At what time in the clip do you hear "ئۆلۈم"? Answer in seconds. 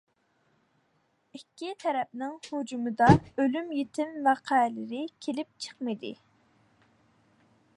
3.35-3.69